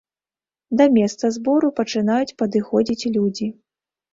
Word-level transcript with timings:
Да 0.79 0.87
месца 0.95 1.25
збору 1.35 1.69
пачынаюць 1.81 2.35
падыходзіць 2.43 3.09
людзі. 3.19 3.47